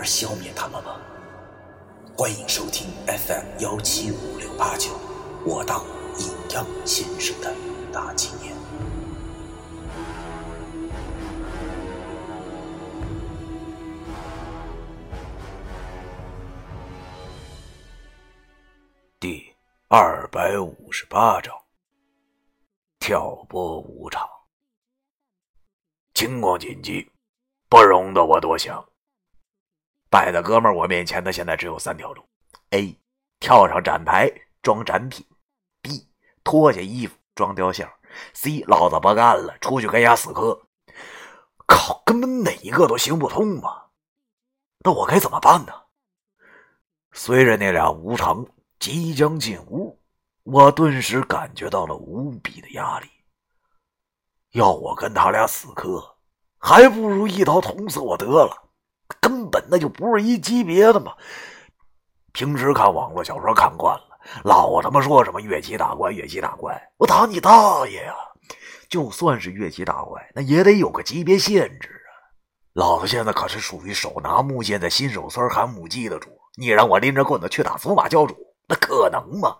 [0.00, 0.98] 而消灭他们吗？
[2.16, 4.92] 欢迎收听 FM 幺七五六八九，
[5.44, 5.84] 我当
[6.18, 7.54] 阴阳先生的
[7.92, 8.56] 大纪念。
[19.20, 19.54] 第
[19.88, 21.54] 二百五十八章：
[23.00, 24.26] 挑拨无常。
[26.14, 27.06] 情况紧急，
[27.68, 28.82] 不容得我多想。
[30.10, 32.22] 摆在哥们儿我面前的现在只有三条路
[32.70, 32.98] ：A.
[33.38, 34.30] 跳上展台
[34.60, 35.24] 装展品
[35.82, 36.04] ；B.
[36.42, 37.88] 脱下衣服装雕像
[38.34, 38.64] ；C.
[38.66, 40.66] 老子不干了，出去跟伢死磕。
[41.66, 43.84] 靠，根本哪一个都行不通嘛！
[44.84, 45.72] 那我该怎么办呢？
[47.12, 48.44] 随着那俩无常
[48.80, 50.00] 即将进屋，
[50.42, 53.08] 我顿时感觉到了无比的压力。
[54.50, 56.16] 要我跟他俩死磕，
[56.58, 58.59] 还不如一刀捅死我得了，
[59.30, 61.14] 根本那就不是一级别的嘛。
[62.32, 68.14] 平时看网络小说看惯了，老他妈说什么越级打怪，越级打怪，我打你大爷呀！
[68.88, 72.10] 就算是越级打怪，那也得有个级别限制啊。
[72.72, 79.58] 老子现在可是属于手拿木剑的新手村寒母鸡的主，你让我拎着棍子去打祖玛教主，那可能吗？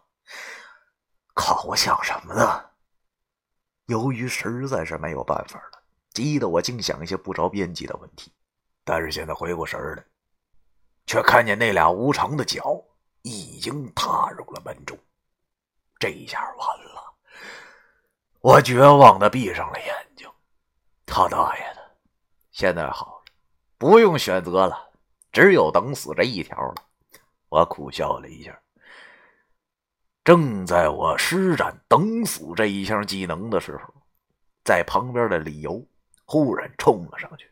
[1.33, 1.63] 靠！
[1.69, 2.65] 我想什么呢？
[3.87, 8.33] 由于实在是没有办法了，急得我净想一些不着边际的问题。
[8.85, 10.05] 但是现在回过神来，
[11.07, 12.83] 却看见那俩无常的脚
[13.23, 14.99] 已经踏入了门中。
[15.99, 17.15] 这一下完了！
[18.41, 20.27] 我绝望的闭上了眼睛。
[21.05, 21.97] 他大爷的！
[22.53, 23.33] 现在好了，
[23.77, 24.91] 不用选择了，
[25.33, 26.75] 只有等死这一条了。
[27.49, 28.59] 我苦笑了一下。
[30.23, 33.93] 正在我施展等死这一项技能的时候，
[34.65, 35.85] 在旁边的李由
[36.25, 37.50] 忽然冲了上去，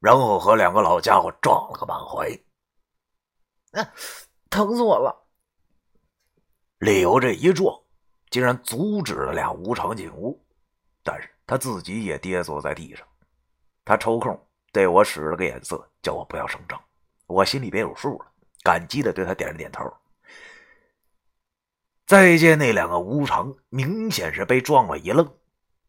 [0.00, 2.28] 然后和两个老家伙撞了个满怀。
[3.72, 3.92] 啊，
[4.48, 5.14] 疼死我了！
[6.78, 7.78] 李由这一撞，
[8.30, 10.44] 竟然阻止了俩无常进屋，
[11.04, 13.06] 但是他自己也跌坐在地上。
[13.84, 16.80] 他抽空对我使了个眼色，叫我不要声张。
[17.26, 18.32] 我心里边有数了，
[18.62, 19.84] 感激的对他点了点头。
[22.06, 25.32] 再见，那两个无常明显是被撞了一愣，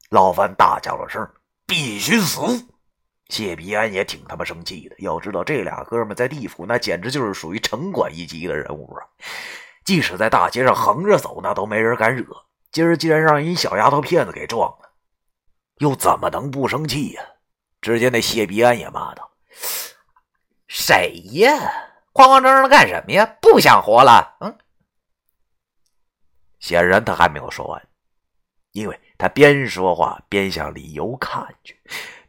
[0.10, 1.28] 老范大叫了声
[1.66, 2.42] ：“必须死！”
[3.32, 4.96] 谢必安也挺他妈生气的。
[5.00, 9.08] 要知道，这俩哥们在地府那简直就是属于城管一级的人物啊！
[9.86, 12.26] 即使在大街上横着走，那都没人敢惹。
[12.72, 14.92] 今儿竟然让一小丫头片子给撞了，
[15.78, 17.24] 又怎么能不生气呀？
[17.82, 19.32] 只见那谢必安也骂道
[20.68, 21.52] ：“谁呀？
[22.14, 23.26] 慌慌张张的干什么呀？
[23.42, 24.36] 不想活了？
[24.42, 24.58] 嗯。”
[26.60, 27.88] 显然他还没有说完，
[28.74, 31.80] 因为他边说话边向李由看去。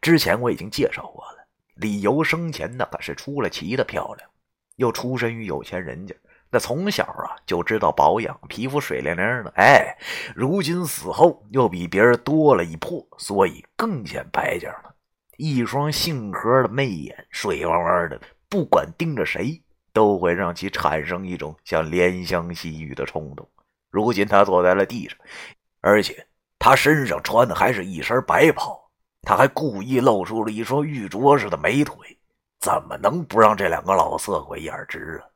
[0.03, 1.47] 之前我已经介绍过了，
[1.77, 4.29] 李由生前那可是出了奇的漂亮，
[4.77, 6.13] 又出身于有钱人家，
[6.51, 9.53] 那从小啊就知道保养，皮肤水灵灵的。
[9.55, 9.97] 哎，
[10.35, 14.93] 如今死后又比别人多了一魄，所以更显白净了。
[15.39, 23.49] 一双杏核的媚眼，水汪汪的，不管盯着谁，都会让其产生一种想怜香惜玉的冲动。
[23.89, 25.17] 如今他坐在了地上，
[25.81, 26.27] 而且
[26.59, 28.82] 他身上穿的还是一身白袍，
[29.23, 31.97] 他还故意露出了一双玉镯似的美腿，
[32.61, 35.31] 怎么能不让这两个老色鬼眼直啊？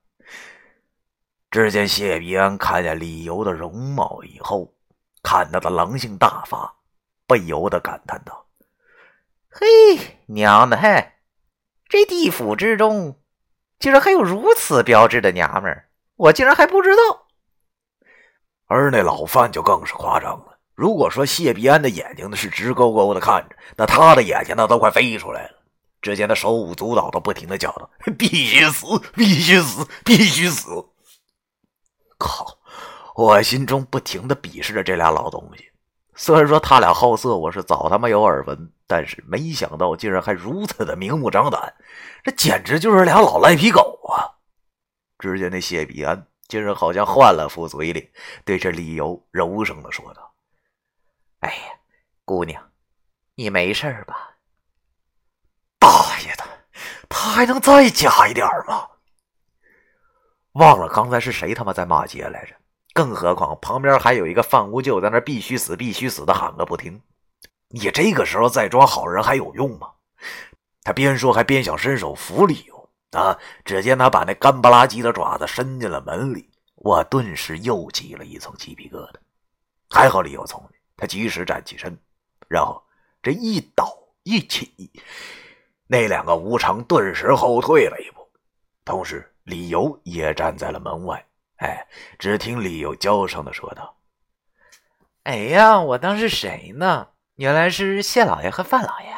[1.49, 4.75] 只见谢必安看见李由的容貌以后，
[5.23, 6.77] 看他的狼性大发，
[7.27, 8.47] 不由得感叹道
[9.49, 9.67] ：“嘿，
[10.27, 11.13] 娘的嘿，
[11.89, 13.19] 这地府之中，
[13.79, 17.29] 竟然还有如此标致的娘们儿，我竟然还不知道。”
[18.67, 20.56] 而那老范就更是夸张了。
[20.77, 25.57] 如果说谢必安的眼睛呢是直勾勾的看着，那他的眼睛那都快飞出来了。
[26.03, 30.69] 只见他手舞足蹈的，不停的叫道：“必须死，必须死， 必须死！”
[32.19, 32.59] 靠！
[33.17, 35.65] 我心中不停的鄙视着这俩老东西。
[36.15, 41.75] 虽然说他俩好色，我是早他妈有耳闻，但是没想到竟然还如此的明目张胆，
[42.23, 44.37] 这简直就是俩老赖皮狗啊！
[45.19, 46.27] 只见那谢必安。
[46.49, 48.09] 竟然好像换了副嘴脸，
[48.45, 50.33] 对着李由柔声的说道
[51.47, 51.79] ：“哎呀，
[52.25, 52.73] 姑娘，
[53.37, 54.37] 你没事吧？”
[55.79, 56.45] 大爷的，
[57.09, 58.89] 他还能再假一点吗？
[60.55, 62.57] 忘了刚才是谁他妈在骂街来着？
[62.93, 67.01] 更何况旁边还有一个范无咎在那必须死、必须死的喊个不停。
[67.69, 69.93] 你这个时候再装好人还有用吗？
[70.83, 73.39] 他边说还边想伸手扶李由啊！
[73.65, 79.17] 只见他把那干不拉几的爪子伸进了门里，我顿时又起了一层鸡皮疙瘩。
[79.91, 81.99] 还好李由聪明，他及时站起身，
[82.49, 82.83] 然后
[83.23, 84.91] 这一倒一起，
[85.87, 88.27] 那两个无常顿时后退了一步，
[88.85, 91.25] 同时李由也站在了门外。
[91.57, 91.87] 哎，
[92.19, 93.97] 只听李由娇声的说道
[95.25, 97.09] ：“哎呀，我当是谁呢？
[97.37, 99.17] 原来是谢老爷和范老爷。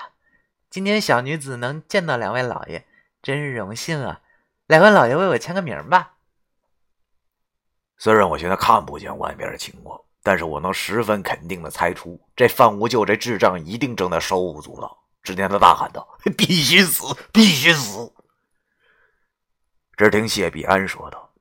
[0.70, 2.86] 今天小女子能见到两位老爷，
[3.22, 4.20] 真是荣幸啊！
[4.66, 6.16] 两位老爷为我签个名吧。”
[7.98, 15.02] 虽然我现在看不见外边的情况，但是我能十分肯定的猜出，这范无咎这智障一定正在手舞足蹈。
[15.22, 17.16] 只见他大喊道：“必须死！
[17.32, 18.12] 必须死！”
[19.96, 21.32] 只听谢必安说道。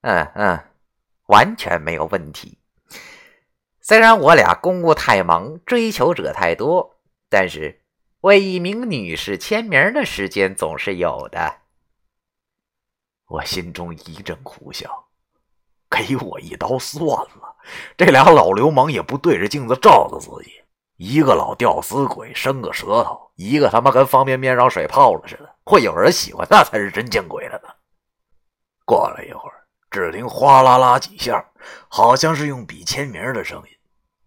[0.00, 0.60] 嗯嗯，
[1.26, 2.58] 完全没有问题。
[3.80, 6.98] 虽然我俩公务太忙，追求者太多，
[7.28, 7.80] 但是
[8.22, 11.60] 为一名女士签名的时间总是有的。
[13.28, 15.07] 我心中一阵苦笑，
[16.06, 17.56] 给我一刀算了。
[17.96, 20.52] 这俩老流氓也不对着镜子照照自己，
[20.96, 27.68] 一个老吊死鬼，伸个舌头；一个他妈跟方便面让水泡了似的，会有人喜欢，那才是真见鬼了呢。
[28.84, 29.54] 过了一会儿。
[29.90, 31.42] 只听哗啦啦几下，
[31.88, 33.70] 好像是用笔签名的声音。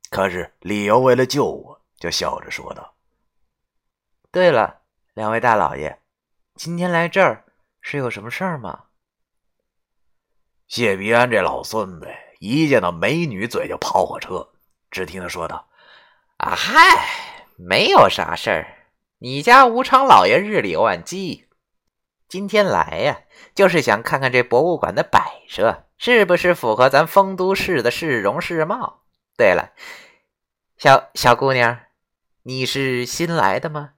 [0.09, 2.95] 可是李由为了救我，就笑着说道
[4.33, 4.81] ：“对了，
[5.13, 6.01] 两位大老爷，
[6.55, 7.45] 今天来这儿
[7.79, 8.85] 是有什么事儿吗？”
[10.71, 12.07] 谢必安这老孙子
[12.39, 14.53] 一见到美女嘴就跑火车。
[14.89, 15.67] 只听他说道
[16.39, 16.73] ：“啊嗨，
[17.57, 18.87] 没有啥事儿。
[19.17, 21.49] 你家吴昌老爷日理万机。”
[22.29, 23.19] 今天来呀，
[23.53, 29.03] 就是想看看这博物馆的摆设是不是符合咱丰都市的市容市貌。
[29.35, 29.73] 对了，
[30.77, 31.81] 小小姑娘，
[32.43, 33.95] 你是新来的吗？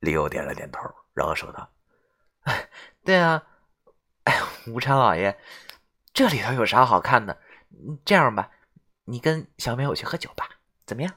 [0.00, 0.80] 李友点了点头，
[1.14, 1.70] 然后说道
[3.06, 3.44] ：“对啊，
[4.66, 5.38] 哎，吴昌老爷，
[6.12, 7.38] 这里头有啥好看的？
[8.04, 8.50] 这样吧，
[9.04, 10.48] 你跟小美我去喝酒吧，
[10.86, 11.14] 怎么样？”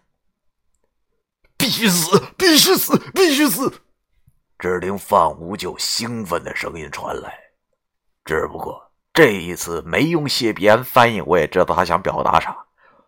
[1.57, 2.21] 必须死！
[2.37, 2.97] 必须死！
[3.11, 3.81] 必须死！
[4.59, 7.33] 只听范无咎兴奋的声音传来，
[8.23, 12.65] 只不过这一次没用谢必安翻译，我也知道他想表达啥，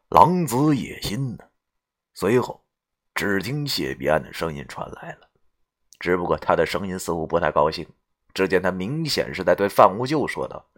[0.09, 1.45] 狼子野心呢。
[2.13, 2.65] 随后，
[3.13, 5.29] 只听谢必安的声音传来了，
[5.99, 7.87] 只不过他的声音似乎不太高兴。
[8.33, 10.69] 只见他明显是在对范无咎说道：“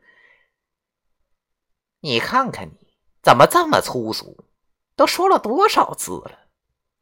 [2.02, 4.46] 你看看你怎么这么粗俗？
[4.96, 6.48] 都说了多少次了，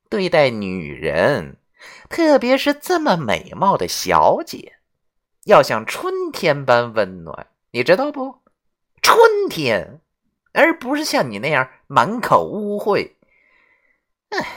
[0.09, 1.57] 对待女人。”
[2.09, 4.79] 特别是这么美貌的小姐，
[5.43, 8.41] 要像春天般温暖，你知道不？
[9.03, 10.01] 春天，
[10.53, 13.13] 而不是像你那样满口污秽。
[14.29, 14.47] 哎，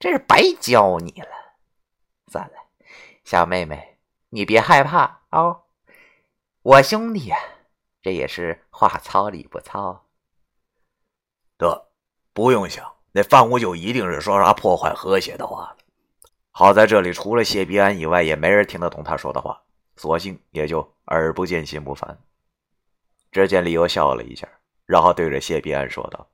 [0.00, 1.28] 真是白教你了。
[2.28, 2.54] 算了，
[3.22, 3.98] 小妹妹，
[4.30, 5.64] 你别害怕哦。
[6.62, 7.36] 我兄弟呀，
[8.00, 10.06] 这也是话糙理不糙。
[11.58, 11.90] 得，
[12.32, 15.76] 不用想，那范无咎一定是说啥破坏和谐的话了。
[16.52, 19.62] 好在这里除了谢必安以外，也没人听得懂他说的话，
[19.96, 22.18] 索性也就耳不见心不烦。
[23.30, 24.46] 只见李由笑了一下，
[24.86, 26.30] 然后对着谢必安说道：“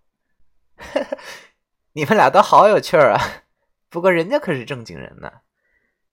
[1.93, 3.21] 你们俩都好有趣儿啊！
[3.88, 5.33] 不过人家可是正经人呢，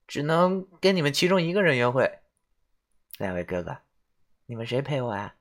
[0.06, 2.20] 只能跟你们其中一个人约会。
[3.18, 3.76] 两位哥哥，
[4.46, 5.32] 你们谁陪我呀？”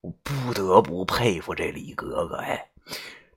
[0.00, 2.70] 我不得不佩服这李哥哥，哎，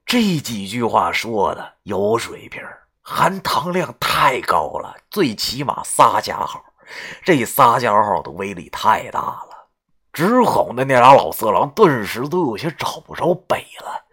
[0.06, 2.62] 这几句话说的有水平。
[3.06, 6.64] 含糖量太高了，最起码仨加号，
[7.22, 9.68] 这仨加号的威力太大了，
[10.14, 14.06] 直哄的那俩老色狼顿时都有些找不着北了。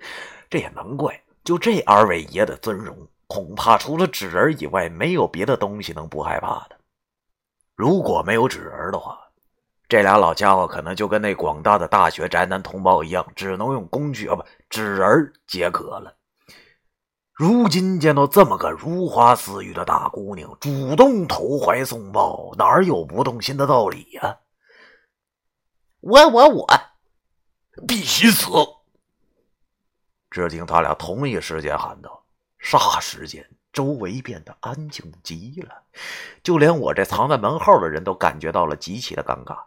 [0.49, 6.80] 这也难怪，就这二位爷的尊容，恐怕除了纸人以外，没有别的东西能不害怕的。
[7.81, 9.19] 如果没有纸人的话，
[9.89, 16.15] 这俩老家伙可能就跟那广大的大学宅男同胞一样，只能用工具啊不纸人解渴了。
[17.33, 24.41] 如今见到这么个如花似玉的大姑娘，主动投怀送抱，哪有不动心的道理呀？
[26.01, 26.67] 我我我，
[27.89, 28.47] 必须死！
[30.31, 32.27] 只听他俩同一时间喊道，
[32.61, 35.83] 霎时间，周围变得安静极了，
[36.43, 39.65] 就连我这藏在门后的人都感觉到了极其的尴尬。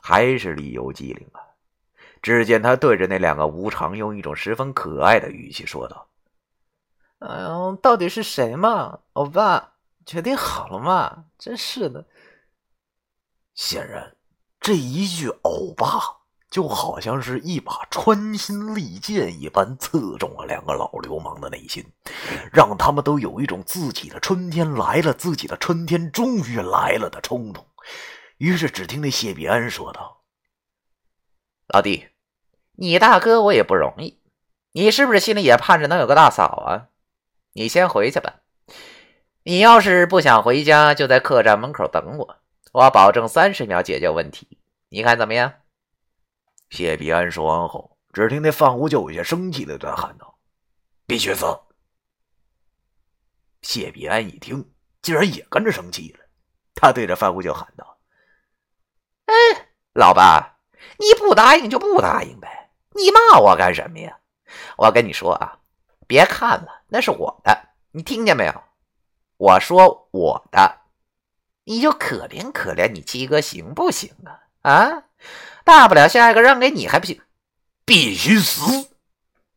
[0.00, 1.40] 还是李由机灵啊！
[2.20, 6.08] 只见他对着那两个无常，用一种十分可爱的语气说道。
[7.20, 9.00] 哎呦，到底是谁嘛？
[9.12, 11.26] 欧巴，决定好了吗？
[11.38, 12.06] 真是的。
[13.54, 14.16] 显然，
[14.60, 15.86] 这一句“欧巴”
[16.54, 21.84] 就好像是一把穿心利剑一般，刺中了两个老流氓的内心，
[22.52, 27.66] 让他们都有一种自己的春天来了，自己的春天终于来了的冲动。
[28.38, 30.22] 于是，只听那谢必安说道
[31.74, 32.06] ：“老弟，
[32.76, 34.20] 你大哥我也不容易，
[34.74, 36.86] 你是不是心里也盼着能有个大嫂啊？
[37.54, 38.42] 你先回去吧。
[39.42, 42.36] 你要是不想回家，就在客栈门口等我，
[42.70, 44.60] 我保证三十秒解决问题。
[44.90, 45.54] 你看怎么样？”
[46.70, 50.38] 谢必安说完后，只听那范无救有些生气的在喊道
[51.06, 51.46] ：“必须死！”
[53.62, 56.20] 谢必安一听，竟然也跟着生气了，
[56.74, 57.98] 他对着范无救喊道。
[59.26, 59.34] 哎，
[59.94, 60.58] 老爸，
[60.98, 64.18] 你不答应就不答应呗，你骂我干什么呀？
[64.76, 65.60] 我跟你说啊，
[66.06, 68.62] 别看了，那是我的，你听见没有？
[69.36, 70.80] 我说我的，
[71.64, 74.40] 你就可怜可怜你七哥行不行啊？
[74.60, 75.04] 啊，
[75.64, 77.20] 大不了下一个让给你还不行？
[77.84, 78.88] 必须死！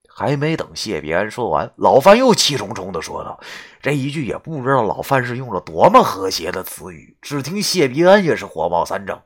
[0.08, 3.40] 还没等谢必安说完，老范又气冲冲的说道
[3.84, 9.22] ：“这一句也不知道老范是用了多么和谐的词语。”只听谢必安也是火冒三丈。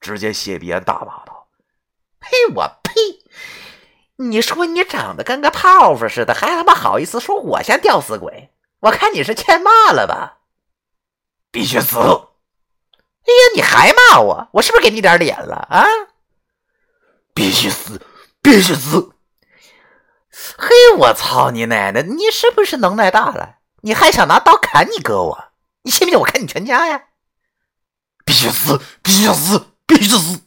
[0.00, 1.48] 只见谢必安大骂道
[2.20, 2.28] ：“呸！
[2.54, 2.92] 我呸！
[4.16, 8.50] 你说你长得跟个泡芙似的，还他妈好意思说我像吊死鬼？
[8.80, 10.38] 我看你是欠骂了吧？
[11.50, 11.98] 必须死！
[11.98, 14.48] 哎呀，你还骂我？
[14.52, 15.84] 我是不是给你点脸了啊？
[17.38, 18.04] 必须死！
[18.42, 19.12] 必须死！
[20.58, 22.02] 嘿，我操你奶奶！
[22.02, 23.58] 你是不是能耐大了？
[23.82, 25.52] 你还想拿刀砍你哥我？
[25.82, 27.00] 你信不信我砍你全家呀？
[28.24, 28.80] 必须死！
[29.04, 30.40] 必须死！”必须死！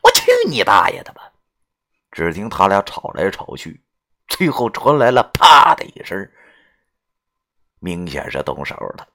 [0.00, 1.32] 我去你大爷的吧！
[2.12, 3.82] 只听他俩吵来吵去，
[4.28, 6.16] 最后传来了“啪”的一声，
[7.80, 9.08] 明显是动手了。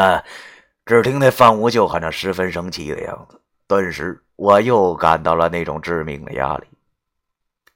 [0.00, 0.24] 啊！
[0.86, 3.38] 只听那范无救看着十分生气的样子，
[3.70, 6.66] 顿时我又感到了那种致命的压力。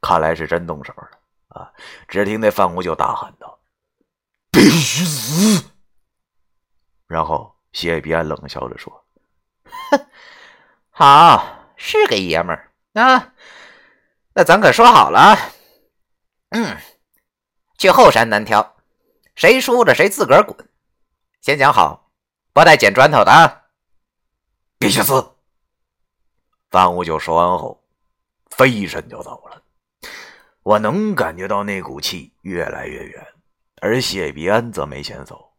[0.01, 1.09] 看来是真动手了
[1.47, 1.71] 啊！
[2.09, 3.61] 只听那范无救大喊道
[4.51, 5.71] ：“必须死！”
[7.07, 9.05] 然后谢必安冷笑着说
[9.93, 10.07] ：“哼。”
[10.91, 13.33] 好，是个爷们儿啊！
[14.33, 15.39] 那咱可说好了，
[16.49, 16.77] 嗯，
[17.79, 18.77] 去后山单挑，
[19.37, 20.69] 谁输了谁自个儿滚。
[21.41, 22.11] 先讲好，
[22.53, 23.63] 不带捡砖头的啊！
[24.77, 25.34] 必须死！
[26.75, 27.85] 范无救说完后，
[28.51, 29.63] 飞身就走了。
[30.65, 33.25] 我能感觉到那股气越来越远，
[33.81, 35.53] 而谢必安则没先走。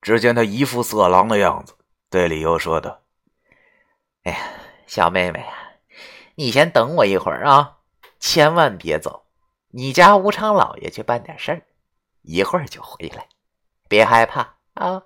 [0.00, 1.74] 只见他一副色狼的样子，
[2.08, 3.02] 对李由说道
[4.22, 4.38] ：“哎呀。”
[4.86, 5.80] 小妹妹啊，
[6.36, 7.78] 你先等我一会儿啊，
[8.20, 9.26] 千万别走。
[9.70, 11.66] 你家无常老爷去办点事儿，
[12.20, 13.26] 一会儿就回来，
[13.88, 15.02] 别害怕啊。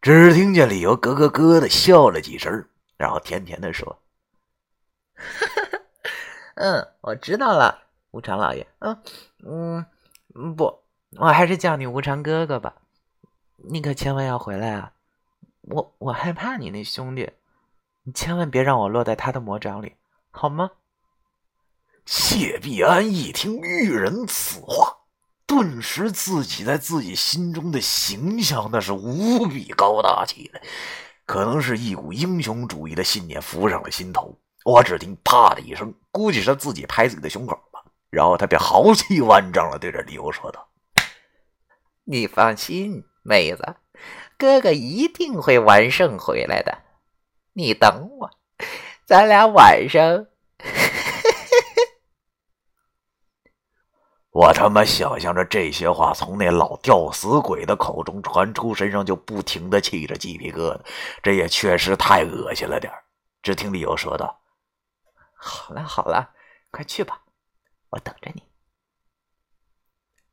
[0.00, 4.02] 只听见李由咯咯咯的笑了几声，然后甜甜的说：
[6.56, 8.66] “嗯，我知道了，无常老爷。
[8.80, 9.02] 嗯
[9.42, 10.82] 嗯，不，
[11.16, 12.74] 我还是叫你无常哥哥吧。
[13.56, 14.92] 你可千万要回来啊！
[15.62, 17.30] 我我害怕你那兄弟。”
[18.04, 19.96] 你千万别让我落在他的魔掌里，
[20.30, 20.72] 好吗？
[22.04, 24.98] 谢必安一听玉人此话，
[25.46, 30.62] 顿时自己在自己心中的形象那是无比高大起来，
[31.30, 34.36] 可能是一股英雄主义的信念浮上了心头。
[34.64, 37.80] 我只听“啪”的一声，估计是他自己拍自己的胸口吧。
[38.10, 40.68] 然后他便豪气万丈的对着李由说道
[42.02, 43.76] ：“你放心，妹子，
[44.36, 46.78] 哥哥一定会完胜回来的。”
[47.54, 48.28] 你等我，
[49.06, 50.26] 咱俩晚上。
[54.32, 60.80] 我他妈想象着这些话从那老吊死鬼的口中传出，身上就不停的起着鸡皮疙瘩。
[61.22, 62.92] 这也确实太恶心了点
[63.42, 64.40] 只听李由说道
[65.34, 66.30] ：“好了好了，
[66.70, 67.20] 快去吧，
[67.88, 68.42] 我等着你。”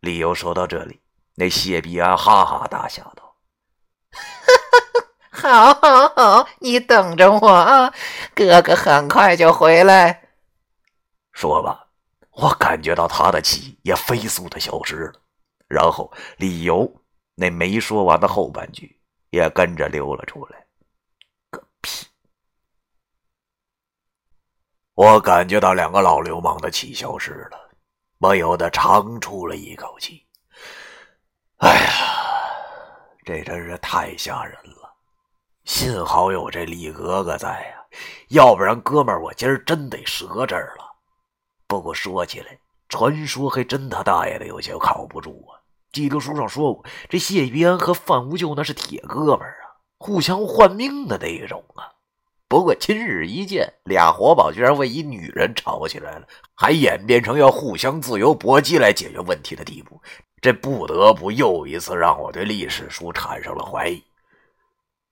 [0.02, 1.02] 李由说到这里，
[1.34, 3.36] 那谢必安哈哈大笑道。
[5.32, 7.92] 好，好，好，你等着我啊！
[8.36, 10.30] 哥哥很快就回来。
[11.32, 11.87] 说吧，
[12.40, 15.22] 我感觉到他的气也飞速的消失了，
[15.68, 16.88] 然后理由
[17.34, 19.02] 那没说完的后半句
[19.32, 20.68] 也跟着溜了出来。
[21.50, 22.06] 个屁！
[24.94, 27.58] 我感觉到两个老流氓的气消失了，
[28.20, 30.24] 不由得长出了一口气。
[31.58, 31.92] 哎呀，
[33.26, 34.96] 这真是太吓人了！
[35.64, 37.84] 幸好有这李格格在呀，
[38.30, 40.87] 要不然哥们儿我今儿真得折这儿了。
[41.68, 42.60] 不过说起来，
[42.90, 45.60] 传说还真他大爷的有些靠不住啊。
[45.92, 51.92] 记得书上说过，这谢必安和范无救那是铁哥们儿啊，互相换命的那种啊。
[52.48, 60.02] 不过今日一见，俩活宝居然为一女人吵起来了，还演变成要互相自由搏击来解决问题的地步，
[60.40, 64.02] 这不得不又一次让我对历史书产生了怀疑。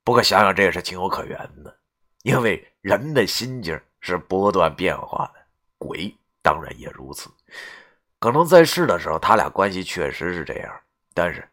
[0.02, 1.76] 不过想想这也是情有可原的，
[2.22, 5.40] 因为人的心境是不断变化的，
[5.76, 7.28] 鬼当然也如此。
[8.20, 10.80] 可能在世的时候，他俩关系确实是这样，
[11.12, 11.48] 但是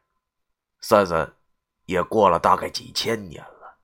[0.81, 1.33] 算算，
[1.85, 3.75] 也过了大概几千年了，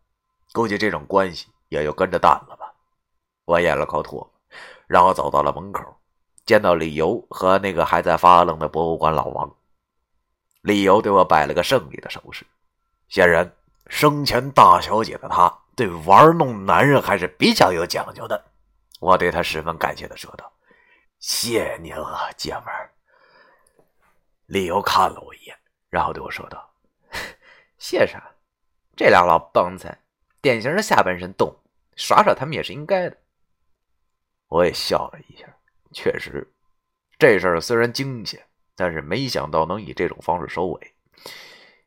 [0.53, 2.71] 估计这种关系也就跟着淡了吧。
[3.45, 4.31] 我咽了口唾沫，
[4.85, 5.81] 然后走到了门口，
[6.45, 9.51] 见到李由和那个还在发愣的博物馆老王。
[10.61, 12.45] 李由对我摆了个胜利的手势，
[13.07, 13.51] 显然
[13.87, 18.45] 生前大小姐的他对玩弄男人还是比较有讲究的。
[18.99, 20.51] 我对他十分感谢的说道。
[21.19, 22.91] 谢您了，姐们儿。
[24.45, 25.55] 李由看了我一眼，
[25.89, 26.73] 然后对我说道
[27.77, 28.31] ：“谢啥？
[28.95, 29.99] 这俩老帮菜，
[30.41, 31.59] 典型的下半身动物，
[31.97, 33.17] 耍耍他们也是应该的。”
[34.47, 35.45] 我也笑了一下，
[35.91, 36.49] 确实，
[37.17, 38.41] 这事儿虽然惊险，
[38.75, 40.93] 但是没想到能以这种方式收尾。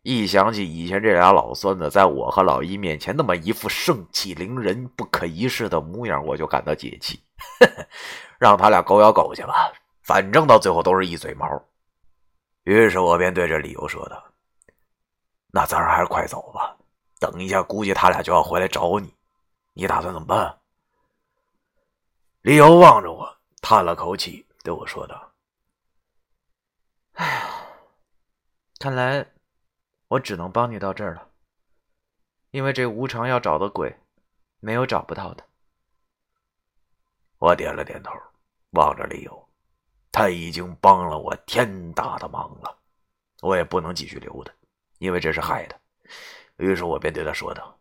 [0.02, 7.22] 一想起以前这俩老孙子在我和老一面前那么一副盛气凌人、不可一世的模样，我就感到解气。
[8.38, 9.72] 让他俩狗咬狗去吧，
[10.02, 11.46] 反正到最后都是一嘴毛。
[12.64, 14.24] 于是我便对着李由说道
[15.52, 16.76] ：“那咱还是快走吧，
[17.18, 19.14] 等一下估计他俩就要回来找你，
[19.72, 20.58] 你打算怎么办？”
[22.42, 25.32] 李由望着我，叹了口气，对我说道
[27.14, 27.48] ：“哎呀，
[28.78, 29.24] 看来
[30.08, 31.28] 我只能帮你到这儿了，
[32.50, 33.96] 因为这无常要找的鬼，
[34.58, 35.44] 没有找不到的。”
[37.42, 38.12] 我点了点头。
[38.70, 39.48] 望着李由，
[40.12, 42.78] 他已经帮了我天大的忙了，
[43.40, 44.54] 我也不能继续留他，
[44.98, 45.76] 因为这是害他。
[46.58, 47.76] 于是我便对他说道：“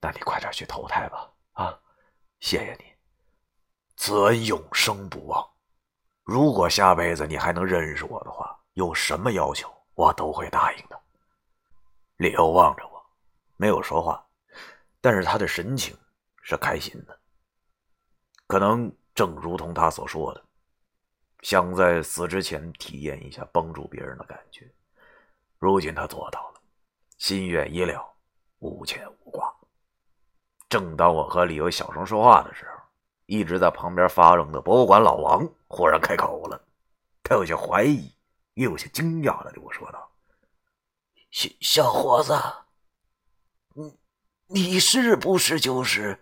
[0.00, 1.76] 那你快点去投胎吧，啊，
[2.38, 2.84] 谢谢你，
[3.96, 5.44] 此恩永生不忘。
[6.22, 10.98] 如果下辈子你还能认识我的话，有什么要求我都会答应的。”
[12.16, 13.04] 李由望着我，
[13.56, 14.24] 没有说话，
[15.00, 15.98] 但是他的神情
[16.42, 17.20] 是开心的，
[18.48, 18.92] 可能。
[19.14, 20.44] 正如同他所说的，
[21.40, 24.72] 想在死之前体验一下帮助别人的感觉。
[25.58, 26.60] 如今他做到了，
[27.16, 28.14] 心愿已了，
[28.60, 29.52] 无牵无挂。
[30.68, 32.80] 正当我和李由小声说话的时候，
[33.26, 36.62] 一直在旁边发愣的博物馆老王忽然开口了，
[37.24, 38.14] 他有些怀疑，
[38.54, 40.08] 又有些惊讶的对我说道
[41.32, 42.40] ：“小小伙子，
[43.74, 43.98] 你
[44.46, 46.20] 你是不是就是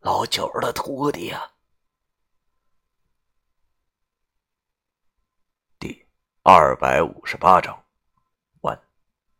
[0.00, 1.52] 老九的徒弟啊。
[5.78, 6.06] 第？”
[6.42, 7.79] 二百五十八章。